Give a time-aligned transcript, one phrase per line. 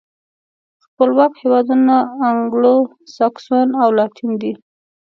[0.83, 1.95] خپلواک هېوادونه
[2.29, 2.75] انګلو
[3.15, 4.53] ساکسوسن او لاتین دي.